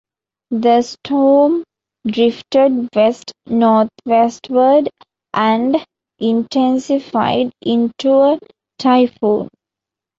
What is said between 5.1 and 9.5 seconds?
and intensified into a typhoon.